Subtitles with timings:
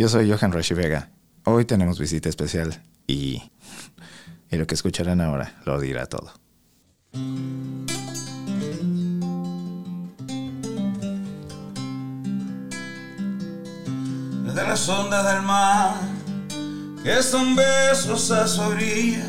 [0.00, 1.10] Yo soy Johan Rashi Vega.
[1.44, 3.42] Hoy tenemos visita especial y,
[4.50, 6.32] y lo que escucharán ahora lo dirá todo.
[14.46, 15.92] Desde las ondas del mar,
[17.04, 19.26] que son besos a su orilla,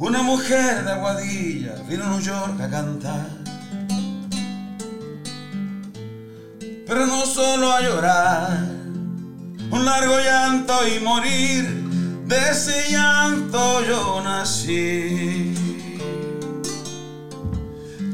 [0.00, 3.28] una mujer de Aguadilla vino a New York a cantar.
[6.88, 8.73] Pero no solo a llorar,
[9.74, 11.64] un largo llanto y morir,
[12.26, 15.52] de ese llanto yo nací.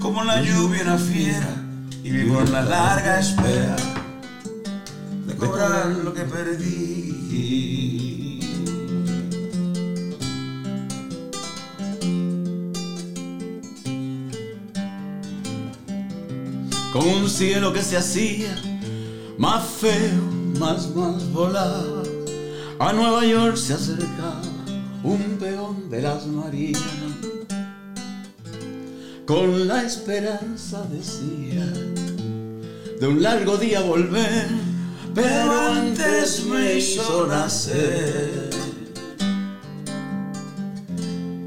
[0.00, 1.54] Como la lluvia una fiera
[2.02, 3.76] y vivo en la larga espera
[5.26, 7.20] de cobrar lo que perdí.
[16.92, 18.56] Con un cielo que se hacía
[19.38, 22.02] más feo, más, más volaba.
[22.78, 24.42] A Nueva York se acercaba
[25.02, 26.82] un peón de las Marías.
[29.26, 31.64] Con la esperanza decía
[33.00, 34.48] de un largo día volver,
[35.14, 38.50] pero antes me hizo nacer.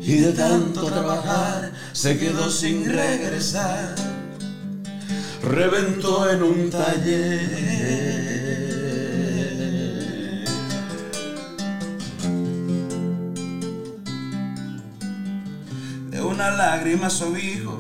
[0.01, 3.95] Y de tanto trabajar se quedó sin regresar,
[5.43, 8.02] reventó en un taller.
[16.43, 17.77] Una lágrima sobijo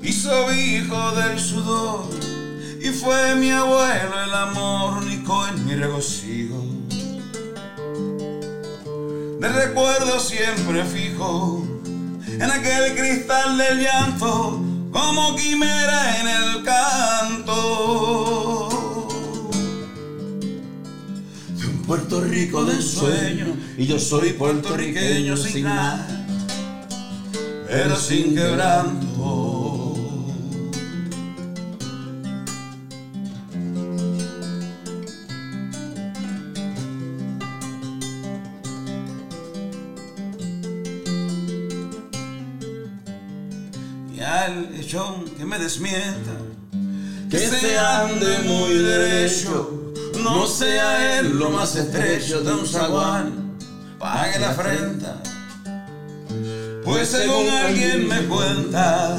[0.00, 2.08] y sobijo del sudor
[2.80, 6.64] y fue mi abuelo el amor único en mi regocijo.
[9.40, 11.66] De recuerdo siempre fijo
[12.28, 14.62] en aquel cristal del llanto
[14.92, 17.48] como quimera en el canto.
[21.56, 26.17] De un Puerto Rico de ensueño y yo soy puertorriqueño sin nada,
[27.68, 29.94] pero sin quebranto.
[44.14, 46.32] y al lechón que me desmienta,
[47.30, 49.92] que se ande muy derecho,
[50.22, 53.56] no sea él lo más estrecho de un zaguán,
[53.98, 55.27] pague la afrenta.
[56.88, 59.18] Pues según alguien me cuenta,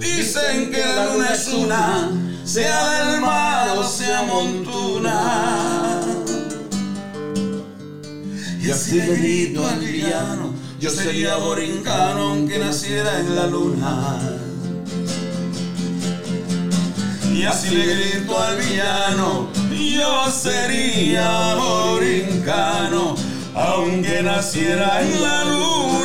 [0.00, 2.10] dicen que la luna es una,
[2.42, 6.00] sea del mar o sea montuna.
[8.60, 14.18] Y así le grito al villano, yo sería borincano aunque naciera en la luna.
[17.32, 23.14] Y así le grito al villano, yo sería borincano
[23.54, 25.99] aunque naciera en la luna.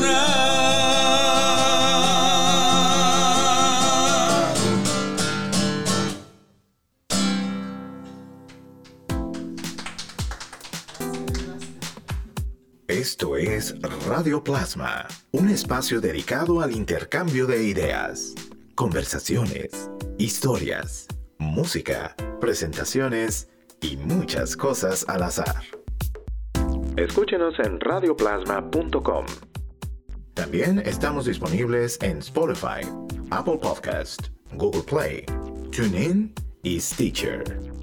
[14.25, 18.33] Radio Plasma, un espacio dedicado al intercambio de ideas,
[18.73, 23.49] conversaciones, historias, música, presentaciones
[23.81, 25.61] y muchas cosas al azar.
[26.97, 29.25] Escúchenos en radioplasma.com.
[30.33, 32.81] También estamos disponibles en Spotify,
[33.29, 35.23] Apple Podcast, Google Play,
[35.71, 37.74] TuneIn y Stitcher.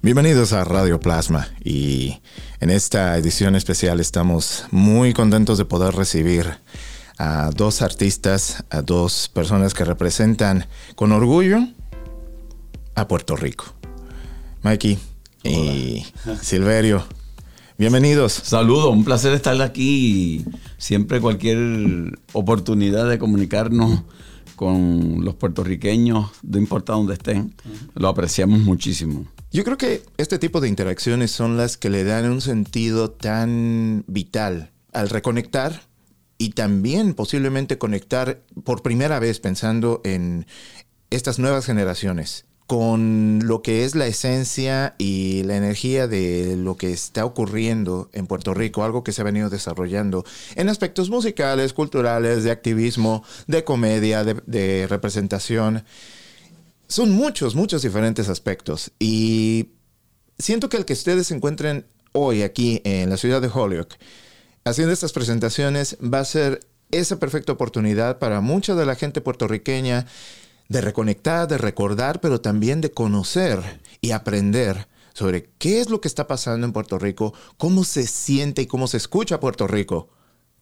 [0.00, 2.20] Bienvenidos a Radio Plasma y
[2.60, 6.46] en esta edición especial estamos muy contentos de poder recibir
[7.18, 11.58] a dos artistas, a dos personas que representan con orgullo
[12.94, 13.64] a Puerto Rico.
[14.62, 14.98] Mikey
[15.42, 16.06] y
[16.42, 17.04] Silverio,
[17.76, 18.34] bienvenidos.
[18.34, 20.44] Saludos, un placer estar aquí.
[20.78, 24.02] Siempre cualquier oportunidad de comunicarnos
[24.54, 27.52] con los puertorriqueños, no importa dónde estén,
[27.94, 29.26] lo apreciamos muchísimo.
[29.50, 34.04] Yo creo que este tipo de interacciones son las que le dan un sentido tan
[34.06, 35.82] vital al reconectar
[36.36, 40.46] y también posiblemente conectar por primera vez pensando en
[41.10, 46.92] estas nuevas generaciones con lo que es la esencia y la energía de lo que
[46.92, 52.44] está ocurriendo en Puerto Rico, algo que se ha venido desarrollando en aspectos musicales, culturales,
[52.44, 55.84] de activismo, de comedia, de, de representación.
[56.88, 59.72] Son muchos, muchos diferentes aspectos y
[60.38, 63.98] siento que el que ustedes se encuentren hoy aquí en la ciudad de Holyoke
[64.64, 70.06] haciendo estas presentaciones va a ser esa perfecta oportunidad para mucha de la gente puertorriqueña
[70.68, 76.08] de reconectar, de recordar, pero también de conocer y aprender sobre qué es lo que
[76.08, 80.10] está pasando en Puerto Rico, cómo se siente y cómo se escucha Puerto Rico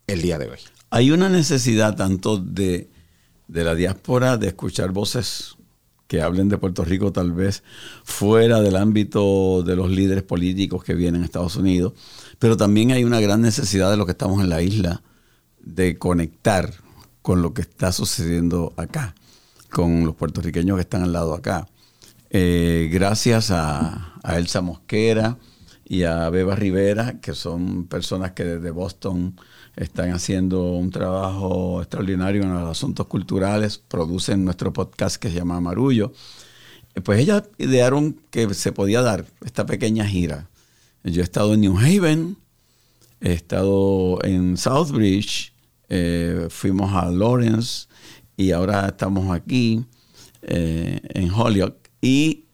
[0.06, 0.58] el día de hoy.
[0.90, 2.90] Hay una necesidad tanto de,
[3.49, 5.56] de la diáspora de escuchar voces
[6.06, 7.62] que hablen de Puerto Rico tal vez
[8.05, 11.94] fuera del ámbito de los líderes políticos que vienen a Estados Unidos,
[12.38, 15.03] pero también hay una gran necesidad de los que estamos en la isla
[15.61, 16.73] de conectar
[17.23, 19.14] con lo que está sucediendo acá,
[19.70, 21.67] con los puertorriqueños que están al lado acá.
[22.31, 25.38] Eh, gracias a, a, Elsa Mosquera
[25.85, 29.35] y a Beba Rivera, que son personas que desde Boston
[29.76, 35.61] están haciendo un trabajo extraordinario en los asuntos culturales, producen nuestro podcast que se llama
[35.61, 36.12] Marullo.
[36.94, 40.49] Eh, pues ellas idearon que se podía dar esta pequeña gira.
[41.05, 42.37] Yo he estado en New Haven,
[43.20, 45.52] he estado en Southbridge,
[45.88, 47.87] eh, fuimos a Lawrence
[48.37, 49.84] y ahora estamos aquí
[50.43, 52.44] eh, en Holyoke y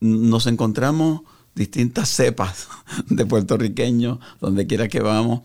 [0.00, 1.22] nos encontramos
[1.54, 2.68] distintas cepas
[3.08, 5.40] de puertorriqueños donde quiera que vamos,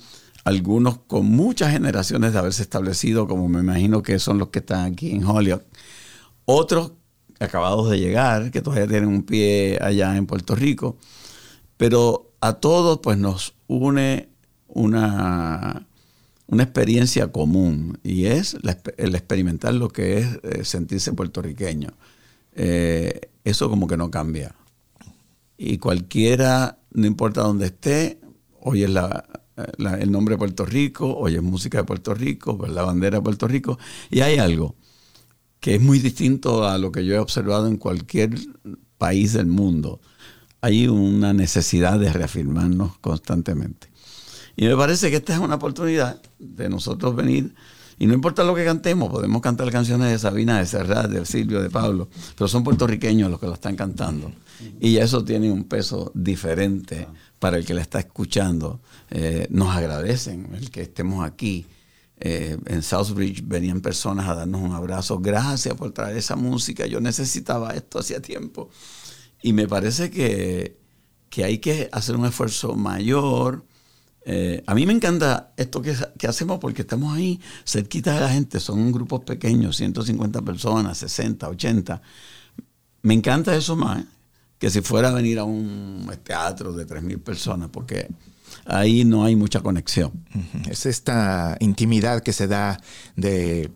[0.47, 4.93] algunos con muchas generaciones de haberse establecido, como me imagino que son los que están
[4.93, 5.65] aquí en Holyoke,
[6.45, 6.93] otros
[7.39, 10.97] acabados de llegar, que todavía tienen un pie allá en Puerto Rico,
[11.75, 14.29] pero a todos pues nos une
[14.69, 15.85] una
[16.47, 18.55] una experiencia común y es
[18.95, 21.89] el experimentar lo que es eh, sentirse puertorriqueño.
[22.53, 24.55] Eh, eso como que no cambia.
[25.57, 28.21] Y cualquiera, no importa dónde esté,
[28.61, 29.25] oye la,
[29.57, 33.79] el nombre de Puerto Rico, oye música de Puerto Rico, la bandera de Puerto Rico,
[34.09, 34.75] y hay algo
[35.59, 38.35] que es muy distinto a lo que yo he observado en cualquier
[38.97, 39.99] país del mundo.
[40.61, 43.89] Hay una necesidad de reafirmarnos constantemente.
[44.55, 47.53] Y me parece que esta es una oportunidad de nosotros venir,
[47.99, 51.61] y no importa lo que cantemos, podemos cantar canciones de Sabina, de Serrat, de Silvio,
[51.61, 54.31] de Pablo, pero son puertorriqueños los que lo están cantando.
[54.79, 57.07] Y eso tiene un peso diferente
[57.39, 58.79] para el que la está escuchando.
[59.09, 61.65] Eh, nos agradecen el que estemos aquí.
[62.19, 65.19] Eh, en Southbridge venían personas a darnos un abrazo.
[65.19, 66.85] Gracias por traer esa música.
[66.87, 68.69] Yo necesitaba esto hacía tiempo.
[69.41, 70.77] Y me parece que,
[71.29, 73.63] que hay que hacer un esfuerzo mayor
[74.29, 75.95] eh, a mí me encanta esto que,
[76.27, 82.01] hacemos porque estamos ahí cerquita de la gente, son grupos pequeños, 150 personas, 60, 80.
[83.03, 84.03] Me encanta eso más
[84.59, 88.09] que si fuera a venir a un teatro de 3.000 personas, porque
[88.65, 90.11] ahí no hay mucha conexión.
[90.69, 92.81] Es esta intimidad que se da
[93.15, 93.71] de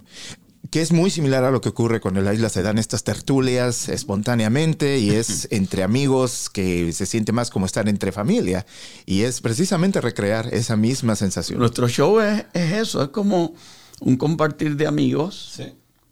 [0.72, 2.48] que es muy similar a lo que ocurre con la isla.
[2.48, 7.90] Se dan estas tertulias espontáneamente y es entre amigos que se siente más como estar
[7.90, 8.66] entre familia.
[9.06, 11.60] Y es precisamente recrear esa misma sensación.
[11.60, 13.54] Nuestro show es, eso, es como
[14.00, 15.62] un compartir de amigos.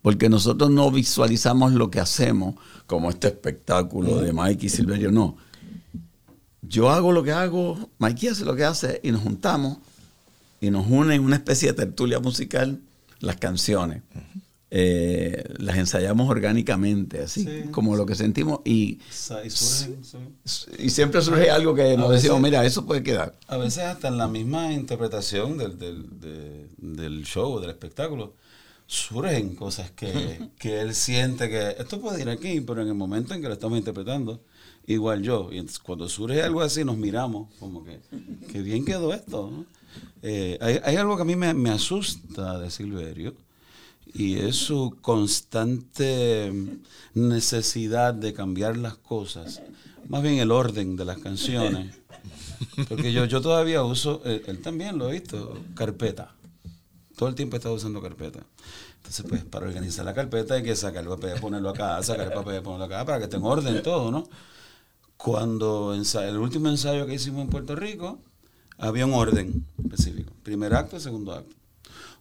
[0.01, 5.37] Porque nosotros no visualizamos lo que hacemos como este espectáculo de Mikey y Silverio, no.
[6.61, 9.77] Yo hago lo que hago, Mikey hace lo que hace y nos juntamos
[10.59, 12.81] y nos une en una especie de tertulia musical
[13.19, 14.01] las canciones.
[14.71, 18.99] Eh, las ensayamos orgánicamente, así como lo que sentimos y,
[20.77, 23.35] y, siempre surge algo que nos decimos, mira, eso puede quedar.
[23.47, 28.35] A veces hasta en la misma interpretación del, del, del show, del espectáculo,
[28.85, 33.33] surgen cosas que, que, él siente que esto puede ir aquí, pero en el momento
[33.33, 34.39] en que lo estamos interpretando,
[34.85, 35.49] igual yo.
[35.51, 38.01] Y cuando surge algo así, nos miramos como que,
[38.51, 39.65] que bien quedó esto.
[40.21, 43.33] Eh, hay, hay, algo que a mí me, me asusta de Silverio
[44.13, 46.51] y es su constante
[47.13, 49.61] necesidad de cambiar las cosas,
[50.07, 51.95] más bien el orden de las canciones.
[52.87, 56.33] Porque yo, yo todavía uso, él, también lo ha visto, carpeta.
[57.15, 58.39] Todo el tiempo he estado usando carpeta.
[58.97, 62.33] Entonces, pues, para organizar la carpeta hay que sacar el papel, ponerlo acá, sacar el
[62.33, 64.27] papel, ponerlo acá, para que tenga orden todo, ¿no?
[65.17, 68.19] Cuando el último ensayo que hicimos en Puerto Rico,
[68.77, 70.31] había un orden específico.
[70.43, 71.55] Primer acto, segundo acto.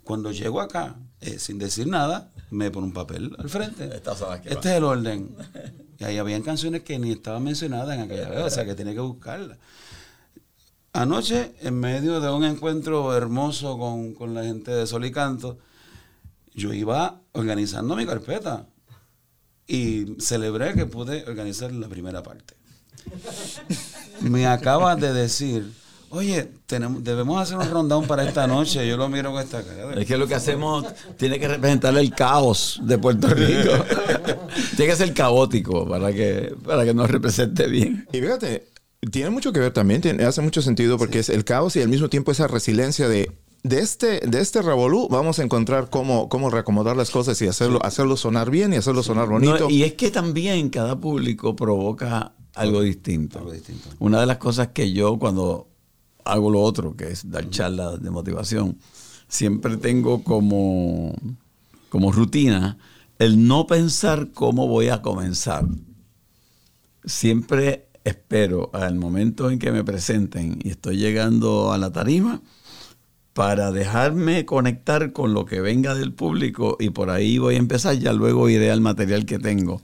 [0.08, 3.90] Cuando llego acá, eh, sin decir nada, me pone un papel al frente.
[3.94, 5.36] este es el orden.
[5.98, 8.94] Y ahí habían canciones que ni estaban mencionadas en aquella vez, o sea que tenía
[8.94, 9.58] que buscarlas.
[10.94, 15.58] Anoche, en medio de un encuentro hermoso con, con la gente de Sol y Canto,
[16.54, 18.66] yo iba organizando mi carpeta
[19.66, 22.54] y celebré que pude organizar la primera parte.
[24.22, 25.70] Me acaba de decir
[26.10, 28.86] Oye, tenemos, debemos hacer un rondón para esta noche.
[28.88, 29.94] Yo lo miro con esta cara.
[30.00, 30.84] Es que lo que hacemos
[31.16, 33.72] tiene que representar el caos de Puerto Rico.
[34.76, 38.06] tiene que ser caótico para que, para que nos represente bien.
[38.12, 38.68] Y fíjate,
[39.10, 42.08] tiene mucho que ver también, hace mucho sentido porque es el caos y al mismo
[42.08, 43.30] tiempo esa resiliencia de
[43.64, 47.80] de este, de este revolú vamos a encontrar cómo, cómo reacomodar las cosas y hacerlo,
[47.82, 49.68] hacerlo sonar bien y hacerlo sonar bonito.
[49.68, 53.38] y es que también cada público provoca algo distinto.
[53.38, 53.88] algo distinto.
[53.98, 55.68] Una de las cosas que yo cuando
[56.28, 58.78] hago lo otro, que es dar charlas de motivación,
[59.28, 61.14] siempre tengo como,
[61.88, 62.78] como rutina
[63.18, 65.64] el no pensar cómo voy a comenzar.
[67.04, 72.40] Siempre espero al momento en que me presenten y estoy llegando a la tarima
[73.32, 77.96] para dejarme conectar con lo que venga del público y por ahí voy a empezar,
[77.98, 79.80] ya luego iré al material que tengo.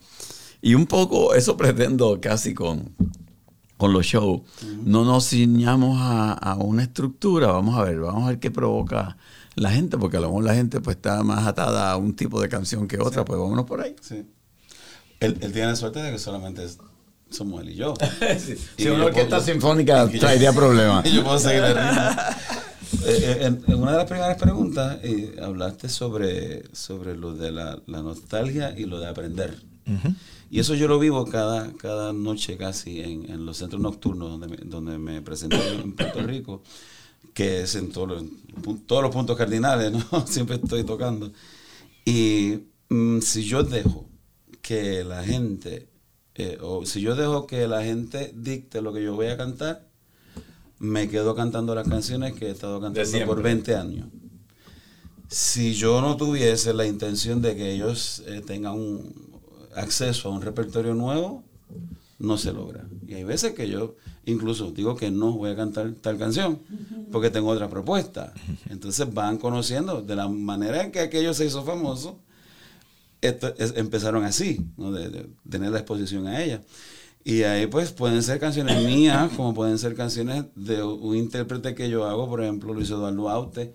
[0.61, 2.95] Y un poco eso pretendo casi con,
[3.77, 4.43] con los shows.
[4.85, 9.17] No nos ciñamos a, una estructura, vamos a ver, vamos a ver qué provoca
[9.55, 12.41] la gente, porque a lo mejor la gente pues está más atada a un tipo
[12.41, 13.95] de canción que otra, pues vámonos por ahí.
[14.01, 14.25] Sí.
[15.21, 16.67] Él, tiene la suerte de que solamente
[17.31, 17.95] somos él y yo.
[18.77, 21.05] si una orquesta sinfónica traería problemas.
[21.11, 22.01] yo puedo seguir el ritmo.
[23.07, 27.81] Eh, eh, en, una de las primeras preguntas eh, hablaste sobre, sobre lo de la,
[27.87, 29.57] nostalgia y lo de aprender.
[30.51, 34.57] Y eso yo lo vivo cada, cada noche casi en, los centros nocturnos donde me,
[34.59, 36.63] donde me presenté en Puerto Rico,
[37.33, 38.23] que es en todos
[38.89, 40.27] los puntos cardinales, ¿no?
[40.27, 41.33] Siempre estoy tocando.
[42.05, 44.09] Y mm, si yo dejo
[44.63, 45.89] que la gente,
[46.61, 49.89] o si yo dejo que la gente dicte lo que yo voy a cantar,
[50.79, 54.07] me quedo cantando las canciones que he estado cantando por 20 años.
[55.29, 59.34] Si yo no tuviese la intención de que ellos eh, tengan un
[59.75, 61.43] acceso a un repertorio nuevo,
[62.19, 62.85] no se logra.
[63.07, 66.61] Y hay veces que yo incluso digo que no voy a cantar tal canción
[67.13, 68.33] porque tengo otra propuesta.
[68.71, 72.19] Entonces van conociendo de la manera en que aquello se hizo famoso,
[73.21, 76.63] empezaron así, de, tener la exposición a ella.
[77.25, 81.89] Y ahí pues pueden ser canciones mías, como pueden ser canciones de un intérprete que
[81.89, 83.73] yo hago, por ejemplo Luis Eduardo Aute,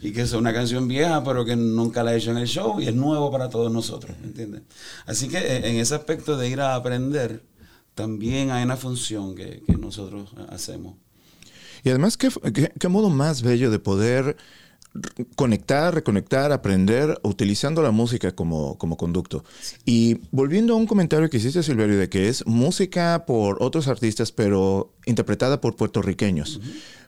[0.00, 2.80] y que es una canción vieja, pero que nunca la he hecho en el show
[2.80, 4.62] y es nuevo para todos nosotros, ¿entiendes?
[5.06, 7.42] Así que eh, en ese aspecto de ir a aprender,
[7.94, 10.96] también hay una función que, nosotros hacemos.
[11.84, 12.30] Y además, ¿qué,
[12.78, 14.36] qué modo más bello de poder
[15.36, 19.44] conectar, reconectar, aprender utilizando la música como, como conducto.
[19.84, 24.32] Y volviendo a un comentario que hiciste, Silverio, de que es música por otros artistas,
[24.32, 26.60] pero interpretada por puertorriqueños.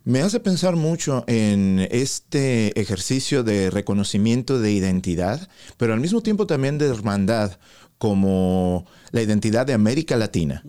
[0.05, 6.47] Me hace pensar mucho en este ejercicio de reconocimiento de identidad, pero al mismo tiempo
[6.47, 7.59] también de hermandad,
[7.99, 10.63] como la identidad de América Latina,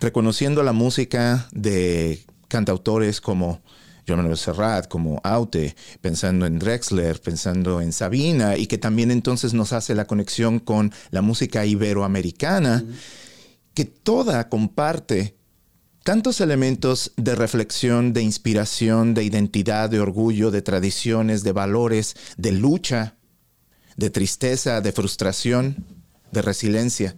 [0.00, 3.60] reconociendo la música de cantautores como
[4.16, 9.72] Manuel Serrat, como Aute, pensando en Drexler, pensando en Sabina, y que también entonces nos
[9.72, 12.84] hace la conexión con la música iberoamericana,
[13.74, 15.36] que toda comparte
[16.04, 22.52] tantos elementos de reflexión, de inspiración, de identidad, de orgullo, de tradiciones, de valores, de
[22.52, 23.16] lucha,
[23.96, 25.84] de tristeza, de frustración,
[26.32, 27.16] de resiliencia.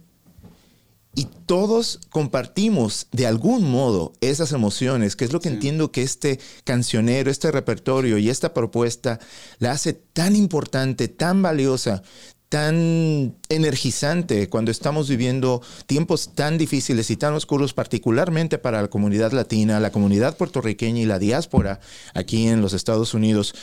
[1.13, 6.39] Y todos compartimos de algún modo esas emociones, que es lo que entiendo que este
[6.63, 9.19] cancionero, este repertorio y esta propuesta
[9.59, 12.01] la hace tan importante, tan valiosa,
[12.47, 19.31] tan energizante cuando estamos viviendo tiempos tan difíciles y tan oscuros, particularmente para la comunidad
[19.31, 21.79] latina, la comunidad puertorriqueña y la diáspora
[22.13, 23.53] aquí en los Estados Unidos.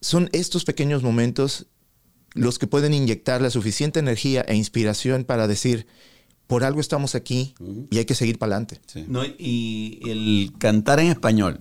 [0.00, 1.66] Son estos pequeños momentos
[2.32, 5.86] los que pueden inyectar la suficiente energía e inspiración para decir,
[6.50, 7.54] por algo estamos aquí
[7.90, 8.80] y hay que seguir para adelante.
[9.38, 11.60] y el cantar en español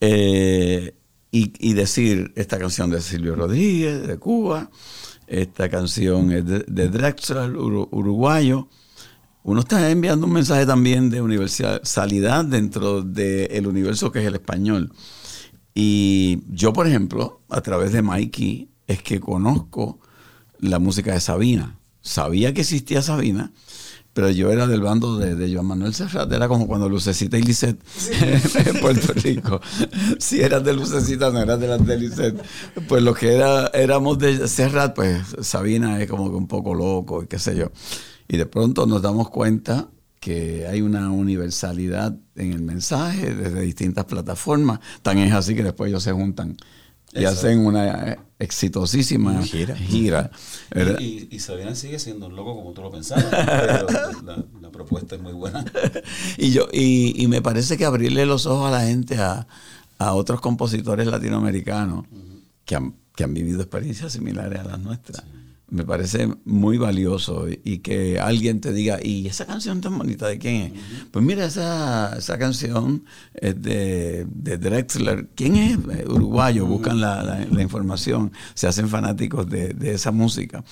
[0.00, 0.94] eh,
[1.30, 4.70] y, decir esta canción de Silvio Rodríguez, de Cuba,
[5.26, 8.68] esta canción es de, Drexler, uruguayo.
[9.42, 14.92] Uno está enviando un mensaje también de universalidad dentro del universo que es el español.
[15.74, 19.98] Y yo, por ejemplo, a través de Mikey, es que conozco
[20.58, 21.78] la música de Sabina.
[22.00, 23.50] Sabía que existía Sabina,
[24.14, 27.42] pero yo era del bando de, de Joan Manuel Serrat, era como cuando Lucecita y
[27.42, 27.78] Lisset
[28.66, 29.60] en Puerto Rico.
[30.18, 32.42] Si eras de Lucecita, no eras de las de Lisset.
[32.88, 37.24] Pues los que era, éramos de Serrat, pues Sabina es como que un poco loco
[37.24, 37.72] y qué sé yo.
[38.28, 39.88] Y de pronto nos damos cuenta
[40.20, 44.80] que hay una universalidad en el mensaje desde distintas plataformas.
[45.02, 46.56] Tan es así que después ellos se juntan
[47.14, 49.76] y hacen una eh, exitosísima gira.
[49.76, 50.30] gira
[50.98, 53.86] y, Sabina sigue siendo un loco como tú lo pensabas, pero
[54.60, 55.64] la, propuesta es muy buena.
[56.36, 59.46] y, yo, y, me parece que abrirle los ojos a la gente, a,
[59.98, 62.04] otros compositores latinoamericanos
[62.64, 65.24] que, han, que han vivido experiencias similares a las nuestras,
[65.74, 70.38] me parece muy valioso y que alguien te diga, ¿y esa canción tan bonita de
[70.38, 70.72] quién es?
[71.10, 73.04] Pues mira, esa, esa canción
[73.34, 75.28] es de, de, Drexler.
[75.34, 75.78] ¿Quién es?
[76.06, 80.64] Uruguayo, buscan la, la, información, se hacen fanáticos de, de, esa música.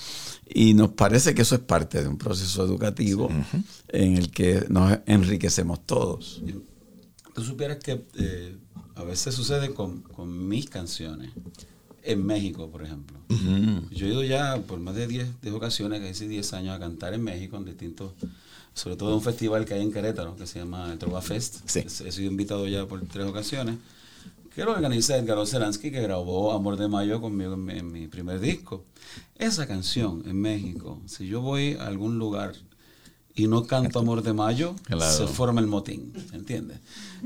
[0.47, 3.29] Y nos parece que eso es parte de un proceso educativo
[3.89, 6.41] en el que nos enriquecemos todos.
[7.33, 8.57] Tú supieras que eh,
[8.95, 11.31] a veces sucede con, con mis canciones
[12.03, 13.17] en México, por ejemplo.
[13.91, 17.23] Yo he ido ya por más de 10 ocasiones, casi 10 años, a cantar en
[17.23, 18.11] México en distintos,
[18.73, 21.75] sobre todo en un festival que hay en Querétaro, que se llama el Trova Fest.
[21.75, 23.77] He sido invitado ya por tres ocasiones.
[24.53, 28.85] Que lo organiza Edgar Zelansky, que grabó Amor de Mayo conmigo en mi, primer disco.
[29.35, 32.53] Esa canción en México, si yo voy a algún lugar
[33.33, 36.77] y no canto Amor de Mayo, se forma el motín, ¿entiendes?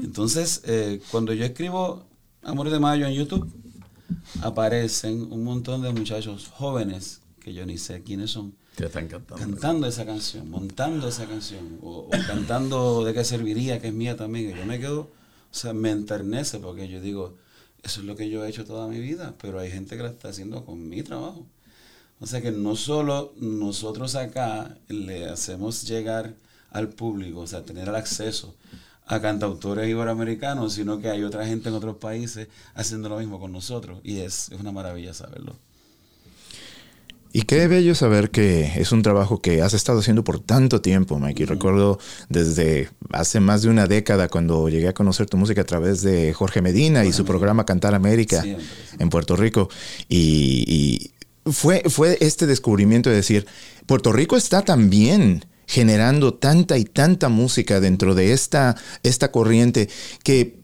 [0.02, 2.06] Entonces, eh, cuando yo escribo
[2.44, 3.52] Amor de Mayo en YouTube,
[4.42, 8.56] aparecen un montón de muchachos jóvenes que yo ni sé quiénes son.
[8.78, 9.36] están cantando.
[9.36, 14.56] Cantando esa canción, montando esa canción, o, cantando de qué serviría, que es mía también.
[14.56, 17.38] yo me quedo, o sea, me enternece porque yo digo,
[17.84, 20.10] eso es lo que yo he hecho toda mi vida, pero hay gente que lo
[20.10, 21.46] está haciendo con mi trabajo.
[22.20, 26.36] O sea que no solo nosotros acá le hacemos llegar
[26.72, 28.56] al público, o sea, tener el acceso
[29.08, 33.52] a cantautores iberoamericanos, sino que hay otra gente en otros países haciendo lo mismo con
[33.52, 34.00] nosotros.
[34.04, 35.56] Y es, una maravilla saberlo.
[37.34, 41.20] Y qué bello saber que es un trabajo que has estado haciendo por tanto tiempo,
[41.20, 41.46] Mikey.
[41.46, 42.00] Recuerdo
[42.30, 46.34] desde hace más de una década cuando llegué a conocer tu música a través de
[46.34, 48.44] Jorge Medina y su programa Cantar América
[48.98, 49.70] en Puerto Rico.
[50.10, 51.12] Y,
[51.46, 53.46] fue, fue este descubrimiento de decir,
[53.86, 59.90] Puerto Rico está también generando tanta y tanta música dentro de esta, esta corriente
[60.24, 60.58] que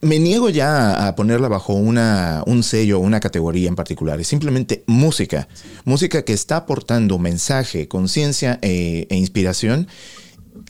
[0.00, 4.20] me niego ya a ponerla bajo una, un sello o una categoría en particular.
[4.20, 5.48] Es simplemente música.
[5.84, 9.86] Música que está aportando mensaje, conciencia e, e, inspiración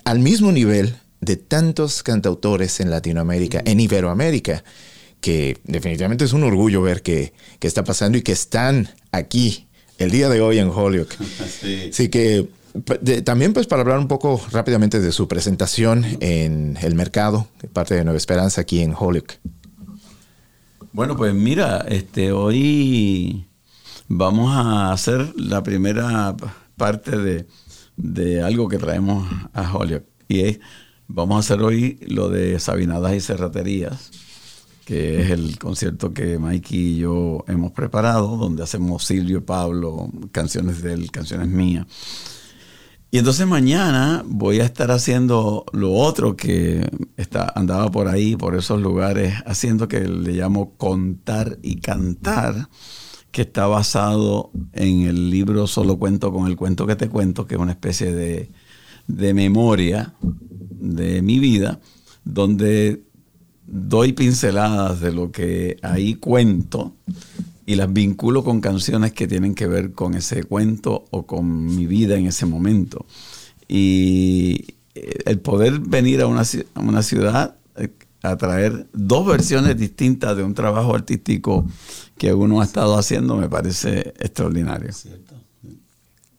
[0.04, 4.64] al mismo nivel de tantos cantautores en Latinoamérica, en Iberoamérica,
[5.22, 10.10] que definitivamente es un orgullo ver que, que está pasando y que están aquí el
[10.10, 11.16] día de hoy en Holyoke.
[11.62, 11.88] Sí.
[11.90, 12.48] Así que
[13.24, 18.04] también pues para hablar un poco rápidamente de su presentación en el mercado, parte de
[18.04, 19.38] Nueva Esperanza aquí en Holyoke.
[20.92, 23.46] Bueno, pues mira, este hoy
[24.08, 26.36] vamos a hacer la primera
[26.76, 27.46] parte de,
[27.96, 30.06] de algo que traemos a Holyoke.
[30.28, 30.60] Y es,
[31.08, 34.10] vamos a hacer hoy lo de Sabinadas y Cerraterías,
[34.84, 40.10] que es el concierto que Mikey y yo hemos preparado, donde hacemos Silvio y Pablo,
[40.30, 41.86] canciones de él, canciones mías.
[43.14, 48.56] Y entonces mañana voy a estar haciendo lo otro que está, andaba por ahí, por
[48.56, 52.70] esos lugares, haciendo que le llamo contar y cantar,
[53.30, 57.56] que está basado en el libro Solo cuento con el cuento que te cuento, que
[57.56, 58.50] es una especie de,
[59.06, 61.80] de memoria de mi vida,
[62.24, 63.04] donde
[63.66, 66.94] doy pinceladas de lo que ahí cuento
[67.72, 71.86] y las vinculo con canciones que tienen que ver con ese cuento o con mi
[71.86, 73.06] vida en ese momento.
[73.66, 76.42] Y eh, el poder venir a una,
[76.76, 77.88] una ciudad eh,
[78.22, 81.66] a traer dos versiones distintas de un trabajo artístico
[82.18, 84.90] que uno ha estado haciendo me parece extraordinario.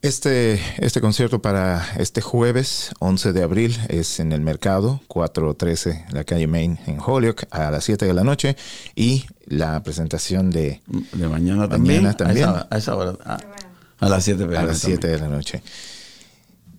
[0.03, 6.25] Este, este concierto para este jueves 11 de abril es en el mercado 413, la
[6.25, 8.57] calle Main en Holyoke a las 7 de la noche.
[8.97, 10.81] Y la presentación de,
[11.13, 15.29] de mañana, también, A, esa, hora, a, las 7 de, a las 7 de la
[15.29, 15.63] noche.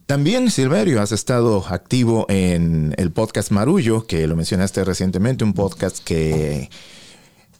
[0.04, 5.96] También, Silverio, has estado activo en el podcast Marullo, que lo mencionaste recientemente, un podcast
[6.04, 6.68] que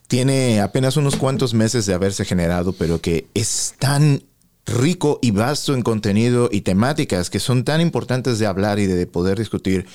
[0.09, 4.25] tiene apenas unos cuantos meses de haberse generado, pero que es tan
[4.67, 9.07] rico y vasto en contenido y temáticas que son tan importantes de hablar y de
[9.07, 9.87] poder discutir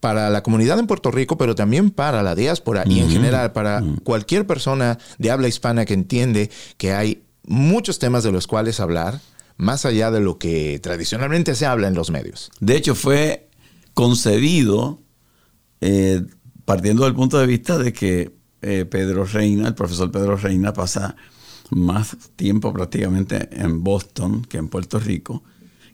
[0.00, 3.84] para la comunidad en Puerto Rico, pero también para la diáspora y en general para
[4.02, 9.20] cualquier persona de habla hispana que entiende que hay muchos temas de los cuales hablar,
[9.56, 12.50] más allá de lo que tradicionalmente se habla en los medios.
[12.58, 13.48] De hecho, fue
[13.94, 15.00] concebido
[15.80, 16.22] eh,
[16.64, 21.16] partiendo del punto de vista de que eh, Pedro Reina, el profesor Pedro Reina, pasa
[21.74, 25.42] más tiempo prácticamente en Boston que en Puerto Rico,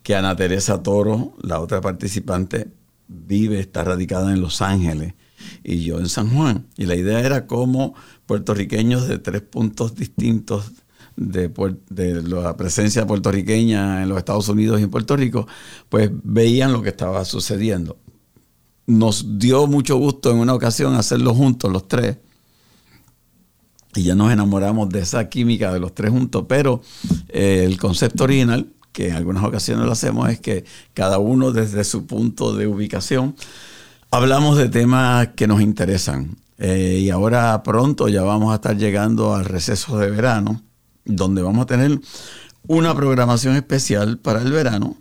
[0.03, 2.69] que Ana Teresa Toro, la otra participante,
[3.07, 5.15] vive, está radicada en Los Ángeles
[5.63, 6.67] y yo en San Juan.
[6.77, 7.95] Y la idea era cómo
[8.27, 10.73] puertorriqueños de tres puntos distintos
[11.17, 11.51] de,
[11.91, 15.47] de, la presencia puertorriqueña en los Estados Unidos y en Puerto Rico,
[15.89, 17.97] pues veían lo que estaba sucediendo.
[18.87, 22.19] Nos dio mucho gusto en una ocasión hacerlo juntos los tres
[23.95, 26.83] y ya nos enamoramos de esa química de los tres juntos, pero
[27.29, 31.85] eh, el concepto original, que en algunas ocasiones lo hacemos, es que cada uno desde
[31.85, 33.35] su punto de ubicación
[34.11, 36.37] hablamos de temas que nos interesan.
[36.59, 40.63] Eh, y ahora pronto ya vamos a estar llegando al receso de verano,
[41.05, 42.01] donde vamos a tener
[42.67, 44.97] una programación especial para el verano,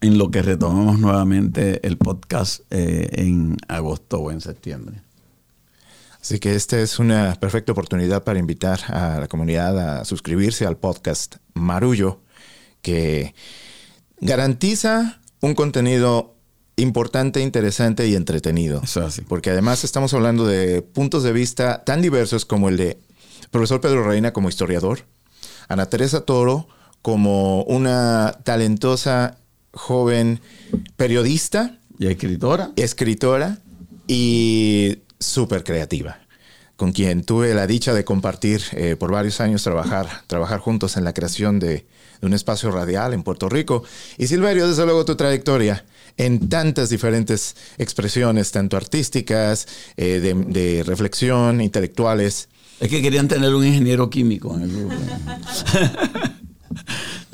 [0.00, 5.07] en lo que retomamos nuevamente el podcast eh, en agosto o en septiembre.
[6.20, 10.76] Así que esta es una perfecta oportunidad para invitar a la comunidad a suscribirse al
[10.76, 12.20] podcast Marullo,
[12.82, 13.34] que
[14.20, 16.34] garantiza un contenido
[16.76, 18.82] importante, interesante y entretenido.
[19.28, 22.98] Porque además estamos hablando de puntos de vista tan diversos como el de
[23.50, 25.04] profesor Pedro Reina como historiador,
[25.68, 26.68] Ana Teresa Toro
[27.02, 29.38] como una talentosa
[29.72, 30.40] joven
[30.96, 31.78] periodista.
[31.98, 32.70] Y escritora.
[32.76, 33.58] Escritora
[34.06, 36.20] y súper creativa,
[36.76, 41.04] con quien tuve la dicha de compartir eh, por varios años trabajar, trabajar juntos en
[41.04, 41.86] la creación de,
[42.20, 43.84] un espacio radial en Puerto Rico.
[44.16, 45.84] Y Silverio, desde luego tu trayectoria
[46.16, 52.48] en tantas diferentes expresiones, tanto artísticas, eh, de, de reflexión, intelectuales.
[52.80, 54.94] Es que querían tener un ingeniero químico en el grupo.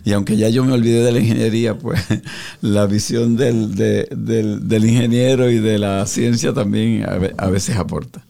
[0.04, 2.00] Y aunque ya yo me olvidé de la ingeniería, pues
[2.60, 7.06] la visión del, del, ingeniero y de la ciencia también
[7.38, 8.24] a, veces aporta.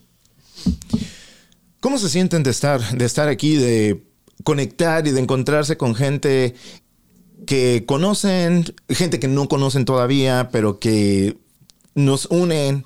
[1.80, 4.04] ¿Cómo se sienten de estar, de estar aquí, de
[4.44, 6.54] conectar y de encontrarse con gente
[7.44, 11.36] que conocen, gente que no conocen todavía, pero que
[11.96, 12.84] nos unen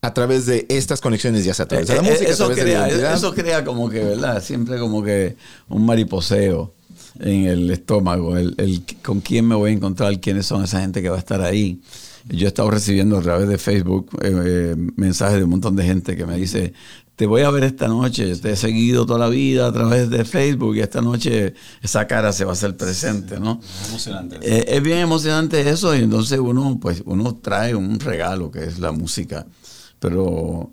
[0.00, 2.46] a través de estas conexiones, ya sea a través de la eh, eh, música, eso,
[2.46, 4.42] a crea, eso crea como que, ¿verdad?
[4.42, 5.36] Siempre como que
[5.68, 6.72] un mariposeo
[7.20, 11.02] en el estómago, el, el, con quién me voy a encontrar, quiénes son esa gente
[11.02, 11.80] que va a estar ahí.
[12.28, 15.84] Yo he estado recibiendo a través de Facebook eh, eh, mensajes de un montón de
[15.84, 16.72] gente que me dice,
[17.16, 20.24] te voy a ver esta noche, te he seguido toda la vida a través de
[20.24, 23.60] Facebook y esta noche esa cara se va a hacer presente, ¿no?
[23.62, 24.36] Es emocionante.
[24.40, 28.78] Eh, es bien emocionante eso y entonces uno, pues, uno trae un regalo que es
[28.78, 29.46] la música,
[29.98, 30.72] pero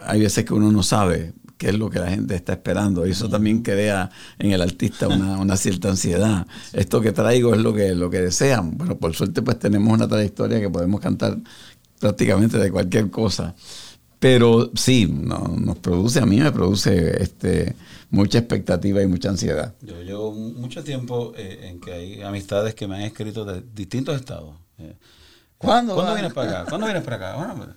[0.00, 1.32] hay veces que uno no sabe
[1.62, 3.06] qué es lo que la gente está esperando.
[3.06, 6.44] Y eso también crea en el artista una, cierta ansiedad.
[6.72, 8.76] Esto que traigo es lo que, lo que desean.
[8.76, 11.38] Bueno, por suerte pues tenemos una trayectoria que podemos cantar
[12.00, 13.54] prácticamente de cualquier cosa.
[14.18, 17.76] Pero sí, nos produce, a mí me produce este,
[18.10, 19.72] mucha expectativa y mucha ansiedad.
[19.82, 24.16] Yo llevo mucho tiempo eh, en que hay amistades que me han escrito de distintos
[24.16, 24.56] estados.
[24.78, 24.96] Eh,
[25.58, 26.68] ¿Cuándo, vienes para acá?
[26.68, 27.54] ¿Cuándo vienes para acá?
[27.56, 27.68] Pues,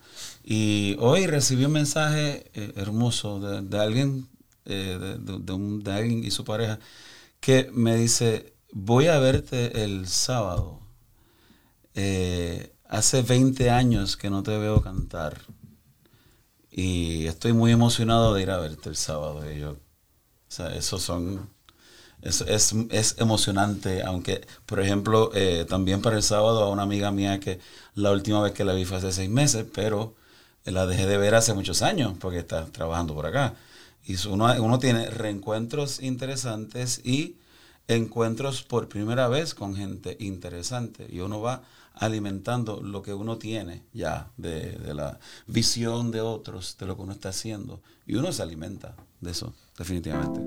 [0.47, 4.29] y hoy recibí un mensaje eh, hermoso de, alguien,
[4.65, 6.77] eh, de, un, de, alguien y su pareja,
[7.39, 10.81] que me dice, voy a verte el sábado.
[11.95, 15.41] Eh, hace 20 años que no te veo cantar.
[16.69, 19.51] Y estoy muy emocionado de ir a verte el sábado.
[19.51, 19.77] Y yo, o
[20.47, 21.49] sea, esos son...
[22.21, 25.31] Es, es, es emocionante, aunque, por ejemplo,
[25.67, 27.59] también para el sábado a una amiga mía que
[27.95, 30.15] la última vez que la vi fue hace seis meses, pero
[30.65, 33.53] la dejé de ver hace muchos años porque está trabajando por acá.
[34.05, 37.35] Y uno, uno tiene reencuentros interesantes y
[37.87, 41.07] encuentros por primera vez con gente interesante.
[41.09, 46.77] Y uno va alimentando lo que uno tiene ya de, de, la visión de otros,
[46.79, 47.81] de lo que uno está haciendo.
[48.05, 50.41] Y uno se alimenta de eso, definitivamente.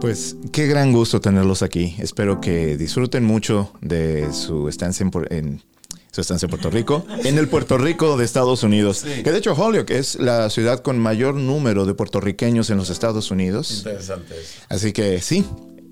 [0.00, 1.94] Pues qué gran gusto tenerlos aquí.
[1.98, 5.62] Espero que disfruten mucho de su estancia en,
[6.16, 9.04] su estancia en Puerto Rico, en el Puerto Rico de Estados Unidos.
[9.22, 13.30] Que de hecho Holyoke es la ciudad con mayor número de puertorriqueños en los Estados
[13.30, 13.70] Unidos.
[13.84, 14.34] Interesante.
[14.70, 15.44] Así que sí,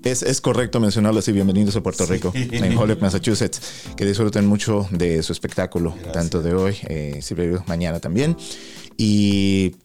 [0.03, 1.31] es, es, correcto mencionarlo así.
[1.31, 3.61] Bienvenidos a Puerto Rico, en Holyoke, Massachusetts.
[3.95, 7.21] Que disfruten mucho de su espectáculo, tanto de hoy, eh,
[7.67, 8.35] mañana también.
[8.97, 9.75] Y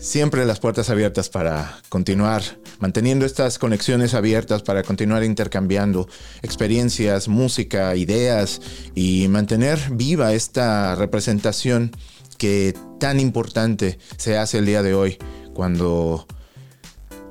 [0.00, 2.42] siempre las puertas abiertas para continuar
[2.78, 6.08] manteniendo estas conexiones abiertas para continuar intercambiando
[6.42, 8.60] experiencias, música, ideas
[8.94, 11.92] y mantener viva esta representación
[12.36, 15.18] que tan importante se hace el día de hoy
[15.54, 16.26] cuando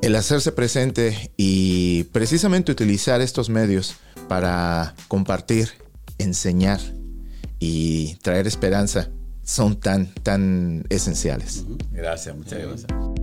[0.02, 3.96] el hacerse presente y precisamente utilizar estos medios
[4.28, 5.70] para compartir,
[6.18, 6.80] enseñar
[7.60, 9.10] y traer esperanza
[9.44, 11.64] son tan, tan esenciales.
[11.92, 13.17] Gracias, muchas gracias.